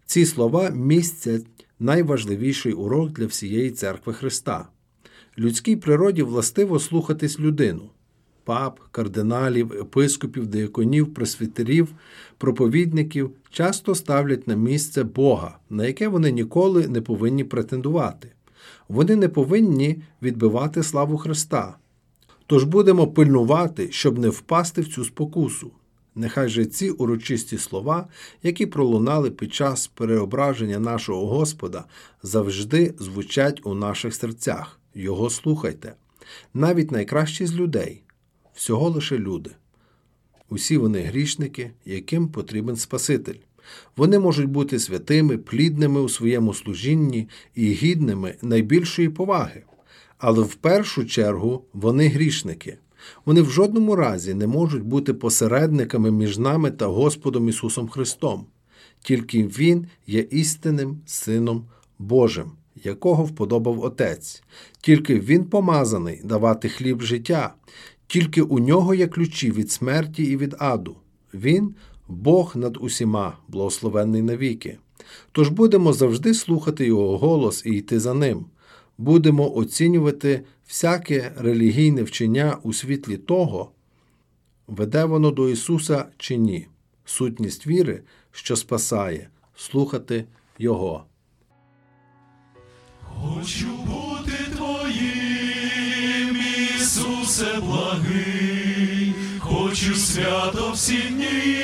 [0.06, 1.46] Ці слова містять
[1.78, 4.68] найважливіший урок для всієї церкви Христа.
[5.38, 7.90] Людській природі властиво слухатись людину
[8.46, 11.88] пап, кардиналів, епископів, деяконів, пресвітерів,
[12.38, 18.32] проповідників часто ставлять на місце Бога, на яке вони ніколи не повинні претендувати.
[18.88, 21.76] Вони не повинні відбивати славу Христа.
[22.46, 25.70] Тож будемо пильнувати, щоб не впасти в цю спокусу.
[26.14, 28.08] Нехай же ці урочисті слова,
[28.42, 31.84] які пролунали під час переображення нашого Господа,
[32.22, 34.80] завжди звучать у наших серцях.
[34.94, 35.94] Його слухайте.
[36.54, 38.02] Навіть найкращі з людей
[38.56, 39.50] всього лише люди.
[40.48, 43.34] Усі вони грішники, яким потрібен Спаситель.
[43.96, 49.62] Вони можуть бути святими, плідними у своєму служінні і гідними найбільшої поваги.
[50.18, 52.78] Але в першу чергу вони грішники.
[53.24, 58.46] Вони в жодному разі не можуть бути посередниками між нами та Господом Ісусом Христом.
[59.00, 61.66] Тільки Він є істинним Сином
[61.98, 62.52] Божим,
[62.84, 64.42] якого вподобав Отець.
[64.80, 67.54] Тільки Він помазаний давати хліб життя,
[68.06, 70.96] тільки у нього є ключі від смерті і від аду.
[71.34, 71.74] Він
[72.08, 74.78] Бог над усіма, благословенний навіки.
[75.32, 78.46] Тож будемо завжди слухати Його голос і йти за ним.
[78.98, 83.70] Будемо оцінювати всяке релігійне вчення у світлі того,
[84.66, 86.66] веде воно до Ісуса чи ні,
[87.04, 90.24] сутність віри, що спасає, слухати
[90.58, 91.04] Його.
[93.02, 95.25] Хочу бути твоїм,
[97.36, 101.62] всеблагий, хочу свято всі дні,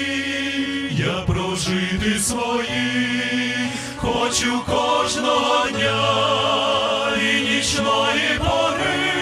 [0.90, 3.56] я прожити свої,
[3.96, 9.12] хочу кожного дня і нічної пори,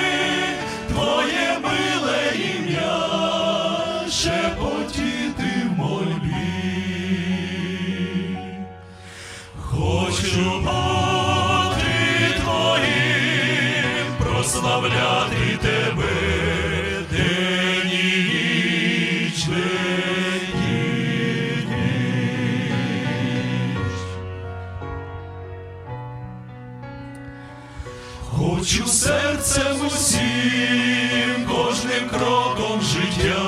[0.88, 3.09] твоє миле ім'я
[4.11, 6.34] шепотіти в мольбі.
[9.57, 15.49] Хочу бути твоїм прославляти.
[28.61, 33.43] Хочу серцем усім, кожним кроком життя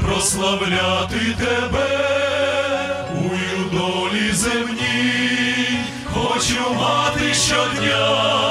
[0.00, 5.78] прославляти тебе у долі земній,
[6.14, 8.45] хочу мати щодня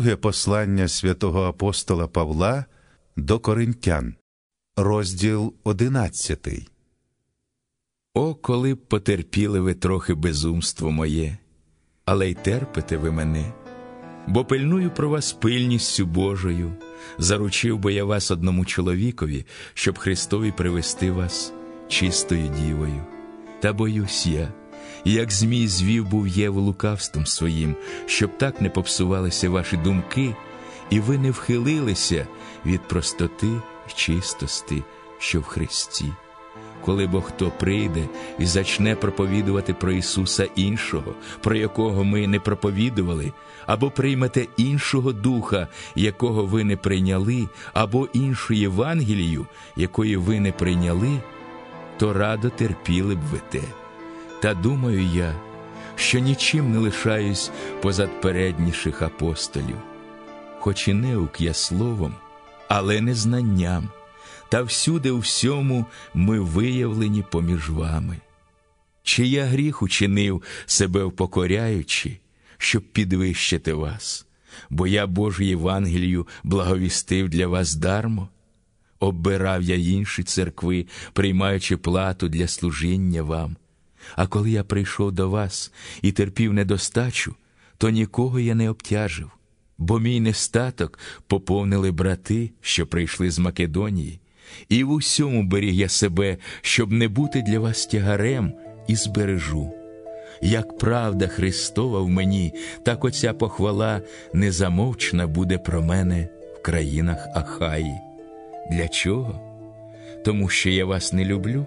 [0.00, 2.64] Друге послання святого апостола Павла
[3.16, 4.14] до Коринтян,
[4.76, 6.68] розділ одинадцятий.
[8.14, 11.38] О, коли б потерпіли ви трохи безумство моє,
[12.04, 13.52] але й терпите ви мене,
[14.26, 16.72] бо пильную про вас пильністю Божою,
[17.18, 21.52] заручив би я вас одному чоловікові, щоб Христові привести вас
[21.88, 23.06] чистою дівою.
[23.60, 24.52] Та боюсь я,
[25.04, 27.76] як Змій звів був Єву лукавством своїм,
[28.06, 30.36] щоб так не попсувалися ваші думки,
[30.90, 32.26] і ви не вхилилися
[32.66, 34.82] від простоти й чистости,
[35.18, 36.04] що в Христі
[36.84, 43.32] коли бо хто прийде і зачне проповідувати про Ісуса іншого, про якого ми не проповідували,
[43.66, 49.46] або приймете іншого духа, якого ви не прийняли, або іншу Євангелію,
[49.76, 51.20] якої ви не прийняли,
[51.98, 53.60] то радо терпіли б ви те.
[54.40, 55.34] Та думаю я,
[55.94, 57.50] що нічим не лишаюсь
[57.82, 59.76] позад передніших апостолів,
[60.58, 62.14] хоч і неук я словом,
[62.68, 63.88] але не знанням
[64.48, 68.16] та всюди у всьому ми виявлені поміж вами.
[69.02, 72.18] Чи я гріх учинив, себе впокоряючи,
[72.58, 74.26] щоб підвищити вас,
[74.70, 78.28] бо я Божу Євангелію благовістив для вас дармо?
[79.00, 83.56] Оббирав я інші церкви, приймаючи плату для служіння вам.
[84.16, 85.72] А коли я прийшов до вас
[86.02, 87.34] і терпів недостачу,
[87.78, 89.30] то нікого я не обтяжив,
[89.78, 94.20] бо мій нестаток поповнили брати, що прийшли з Македонії,
[94.68, 98.52] і в усьому беріг я себе, щоб не бути для вас тягарем,
[98.88, 99.72] і збережу.
[100.42, 102.52] Як правда Христова в мені,
[102.84, 104.00] так оця похвала
[104.32, 106.28] незамовчна буде про мене
[106.58, 107.94] в країнах Ахаї.
[108.70, 109.40] Для чого?
[110.24, 111.66] Тому що я вас не люблю?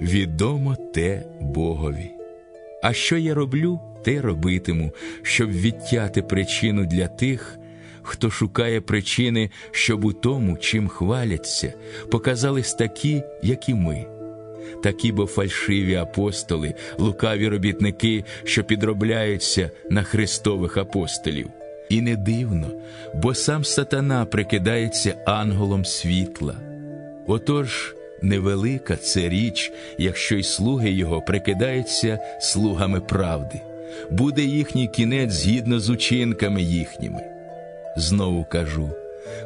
[0.00, 2.10] Відомо те Богові.
[2.82, 4.92] А що я роблю, те робитиму,
[5.22, 7.58] щоб відтяти причину для тих,
[8.02, 11.72] хто шукає причини, щоб у тому, чим хваляться,
[12.10, 14.06] показались такі, як і ми.
[14.82, 21.48] Такі бо фальшиві апостоли, лукаві робітники, що підробляються на Христових апостолів.
[21.88, 22.70] І не дивно,
[23.14, 26.54] бо сам сатана прикидається ангелом світла.
[27.26, 33.60] Отож, невелика це річ, якщо й слуги його прикидаються слугами правди,
[34.10, 37.20] буде їхній кінець згідно з учинками їхніми.
[37.96, 38.90] Знову кажу,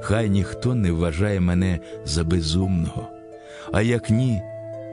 [0.01, 3.09] хай ніхто не вважає мене за безумного,
[3.73, 4.43] а як ні,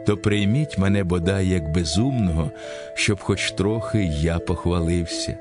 [0.06, 2.52] то прийміть мене бодай як безумного,
[2.94, 5.38] щоб хоч трохи я похвалився.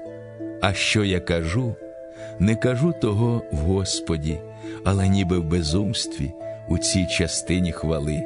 [0.61, 1.77] А що я кажу,
[2.39, 4.39] не кажу того в Господі,
[4.85, 6.33] але ніби в безумстві
[6.69, 8.25] у цій частині хвали.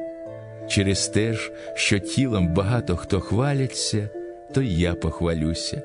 [0.69, 4.09] Через те ж, що тілом багато хто хваляться,
[4.55, 5.83] то й я похвалюся.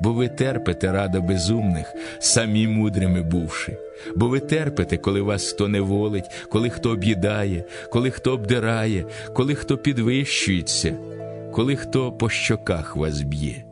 [0.00, 3.76] бо ви терпите рада безумних, самі мудрими бувши,
[4.16, 9.78] бо ви терпите, коли вас хто неволить, коли хто об'їдає, коли хто обдирає, коли хто
[9.78, 10.96] підвищується,
[11.52, 13.64] коли хто по щоках вас б'є.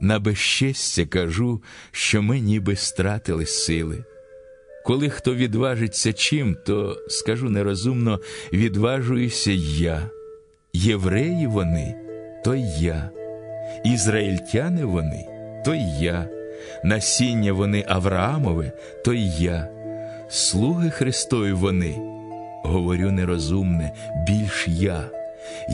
[0.00, 1.62] На безчестя кажу,
[1.92, 4.04] що ми ніби стратили сили.
[4.84, 8.20] Коли хто відважиться чим, то скажу нерозумно,
[8.52, 10.10] відважуюся я.
[10.72, 11.94] Євреї вони,
[12.44, 13.10] то я,
[13.84, 15.26] ізраїльтяни вони,
[15.64, 16.28] то я,
[16.84, 18.72] насіння вони Авраамове,
[19.04, 19.68] то я,
[20.28, 21.94] слуги Христові вони,
[22.64, 23.92] говорю нерозумне,
[24.26, 25.10] більш я.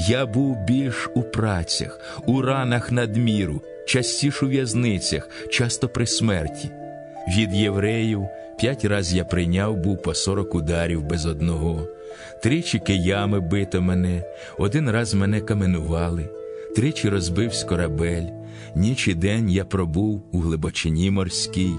[0.08, 6.70] Я був більш у працях, у ранах надміру, частіш у в'язницях, часто при смерті.
[7.36, 8.28] Від євреїв
[8.60, 11.88] п'ять раз я прийняв був по сорок ударів без одного.
[12.42, 14.24] Тричі киями бито мене,
[14.58, 16.28] один раз мене каменували,
[16.76, 18.26] тричі розбивсь корабель,
[18.74, 21.72] ніч і день я пробув у глибочині морській.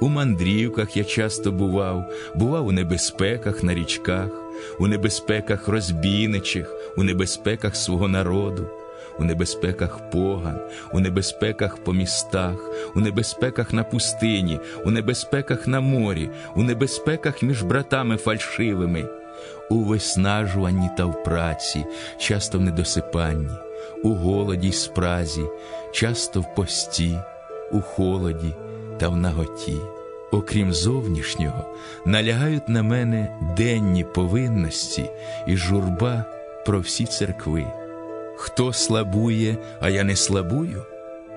[0.00, 4.30] У мандрівках я часто бував, бував у небезпеках на річках,
[4.80, 8.66] у небезпеках розбійничих, у небезпеках свого народу,
[9.18, 10.60] у небезпеках поган,
[10.92, 12.56] у небезпеках по містах,
[12.94, 19.04] у небезпеках на пустині, у небезпеках на морі, у небезпеках між братами фальшивими,
[19.70, 21.84] у виснажуванні та в праці,
[22.18, 23.48] часто в недосипанні,
[24.02, 25.42] у голоді й спразі,
[25.92, 27.18] часто в пості,
[27.72, 28.54] у холоді
[28.98, 29.76] та в наготі.
[30.32, 31.64] Окрім зовнішнього,
[32.04, 35.10] налягають на мене денні повинності
[35.46, 36.24] і журба
[36.66, 37.81] про всі церкви.
[38.44, 40.82] Хто слабує, а я не слабую,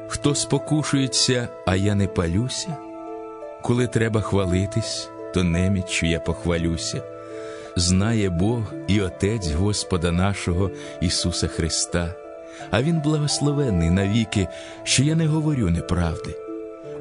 [0.08, 2.78] хто спокушується, а я не палюся.
[3.62, 7.03] Коли треба хвалитись, то неміччю я похвалюся.
[7.76, 12.16] Знає Бог і Отець Господа нашого Ісуса Христа,
[12.72, 14.47] а Він благословений навіки,
[14.84, 16.36] що я не говорю неправди.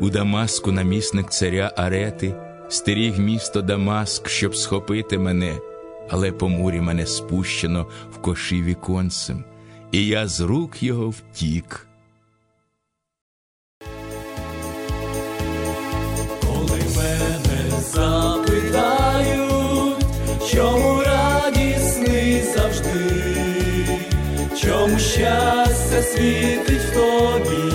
[0.00, 2.34] У Дамаску намісник царя Арети
[2.68, 5.58] стеріг місто Дамаск, щоб схопити мене,
[6.10, 9.44] але по мурі мене спущено в коші віконцем,
[9.94, 11.86] і я з рук його втік.
[16.40, 19.36] Коли мене запитають,
[20.52, 23.10] чому радісний завжди,
[24.62, 27.72] чому щастя світить в тобі,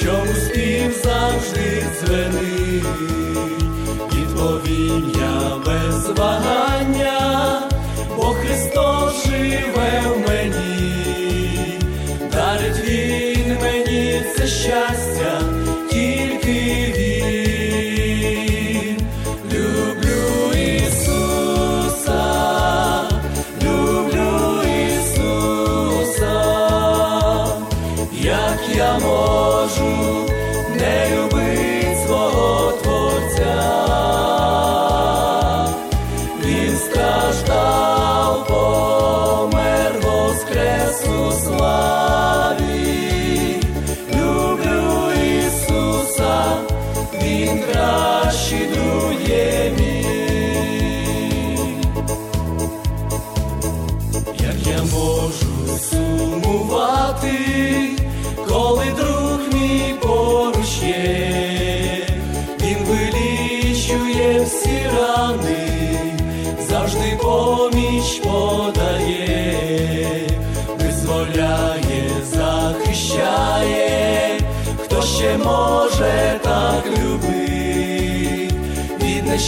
[0.00, 2.84] чому спів завжди дзвенить,
[4.12, 7.61] відповім я без вагання,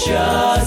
[0.09, 0.64] від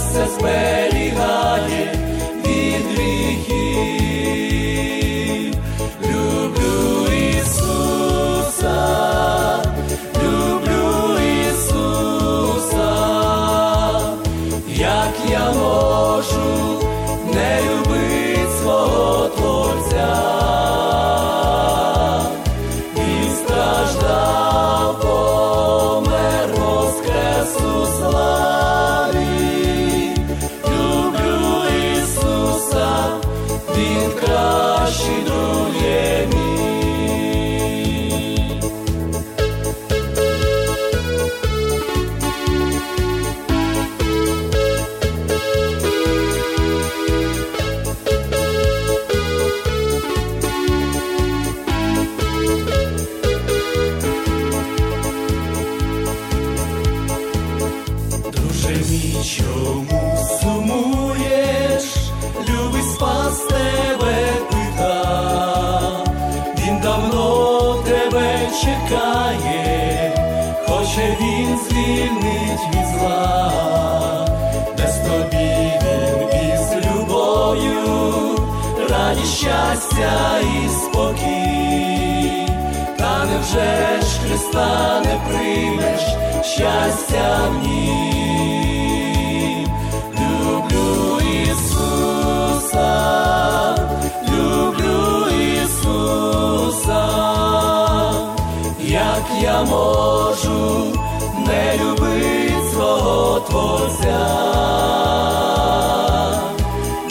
[75.07, 76.19] тобі він
[76.51, 78.35] із любов'ю,
[78.89, 82.47] радість щастя і спокій,
[82.97, 86.01] та невже ж Христа не приймеш
[86.43, 87.97] щастя в нім?
[90.19, 92.91] Люблю Ісуса,
[94.29, 95.27] люблю
[95.63, 97.03] Ісуса,
[98.79, 100.85] як я можу
[101.47, 102.36] не свого
[103.49, 104.27] Творця.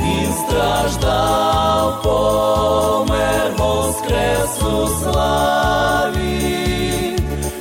[0.01, 6.37] Він страждав, помер, воскрес у славі.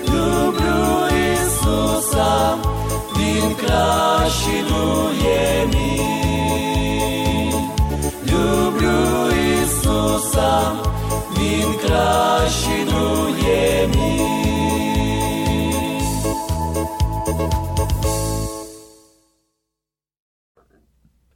[0.08, 2.58] Люблю Ісуса,
[3.18, 7.54] Він кращий друге мій.
[8.28, 9.32] Люблю
[9.64, 10.72] Ісуса,
[11.38, 14.35] Він кращий друге мій.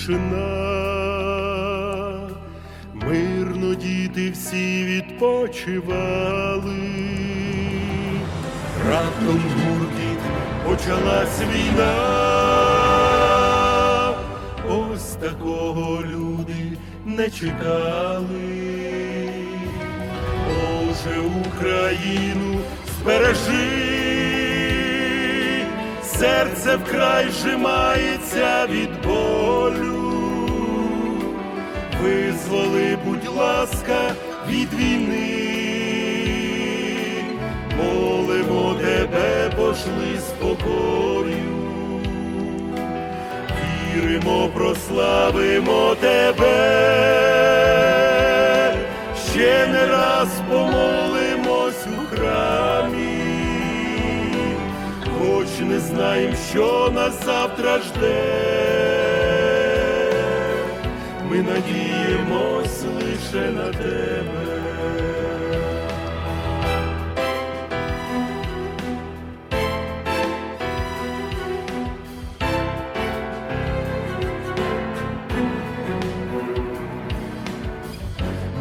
[0.00, 0.46] Тишина,
[2.94, 6.76] мирно діти всі відпочивали,
[8.88, 10.20] раптом гуркіт
[10.66, 11.94] почалась війна,
[14.70, 17.89] ось такого люди не чекали,
[26.20, 30.12] серце вкрай жимається від болю,
[32.02, 34.14] визволи, будь ласка,
[34.48, 35.36] від війни,
[37.76, 41.60] молимо тебе, пошли спокою,
[43.94, 46.56] віримо, прославимо тебе,
[49.32, 53.19] ще не раз помолимось у храмі
[55.70, 58.24] не знаєм, що нас завтра жде,
[61.30, 64.60] ми надіємось лише на тебе.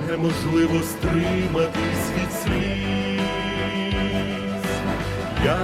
[0.09, 2.78] Неможливо стриматись від сліз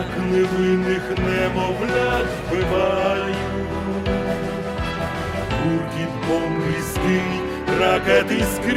[0.05, 3.35] як невинних немовлят вбивають,
[5.63, 7.41] гуркіт бомб різкий,
[7.79, 8.75] ракети скрізь,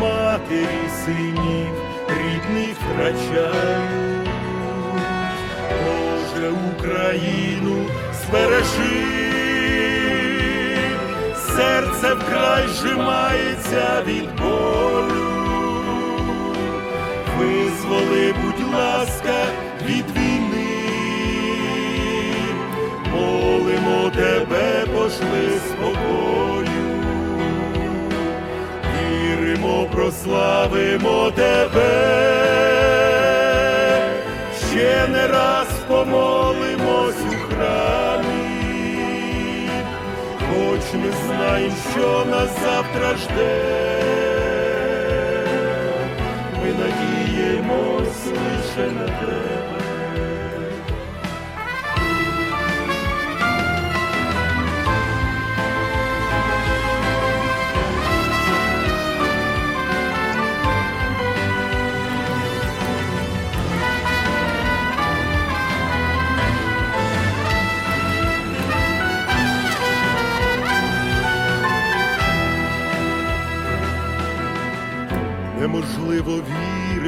[0.00, 1.68] матері синів
[2.08, 4.28] рідних втрачають,
[5.84, 7.76] Боже Україну
[8.26, 9.04] збережи,
[11.56, 15.28] серце вкрай жимається від болю.
[17.38, 19.46] Визволи, будь ласка
[19.86, 20.66] від війни,
[23.12, 26.68] молимо тебе, пошли спокою,
[28.94, 32.18] віримо, прославимо тебе,
[34.70, 38.48] ще не раз помолимось у храмі,
[40.38, 43.78] хоч ми знаємо, що нас завтра жде.
[46.62, 49.08] Ми надіємо надіємось лише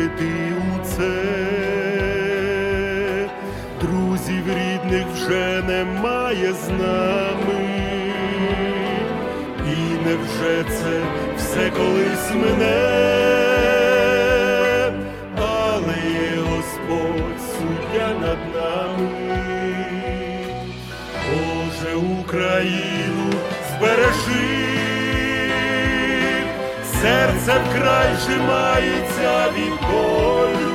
[0.01, 1.12] вірити у це,
[3.80, 7.70] друзів рідних вже немає з нами,
[9.66, 11.03] і невже це
[11.36, 13.03] все колись мине,
[15.36, 15.94] але
[16.51, 19.84] Господь суддя над нами,
[21.30, 23.32] Боже Україну
[23.70, 24.49] збережи
[27.03, 30.72] серце вкрай жимається від болю,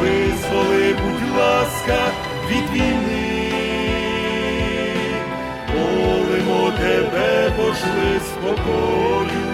[0.00, 1.98] визволи, будь ласка,
[2.50, 3.52] від війни,
[5.74, 9.44] молимо тебе, пошли спокою,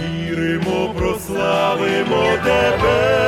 [0.00, 3.22] віримо, прославимо тебе,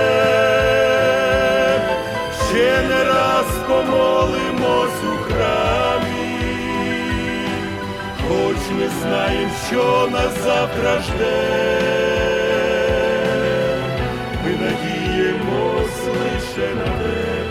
[2.49, 4.94] ще не раз помолимось
[8.45, 11.81] хоч не знаєм, що нас завтра жде,
[14.45, 17.44] ми надіємось лише на тебе.